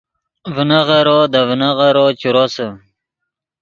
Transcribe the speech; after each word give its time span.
ڤینغیرو 0.55 1.19
دے 1.31 1.41
ڤینغیرو 1.47 2.05
چے 2.19 2.29
روسے 2.35 2.67